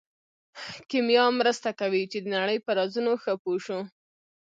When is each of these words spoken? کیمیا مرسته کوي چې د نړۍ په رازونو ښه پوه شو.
کیمیا 0.89 1.25
مرسته 1.39 1.69
کوي 1.79 2.03
چې 2.11 2.17
د 2.21 2.25
نړۍ 2.37 2.57
په 2.65 2.71
رازونو 2.77 3.11
ښه 3.21 3.33
پوه 3.43 3.59
شو. 3.65 3.79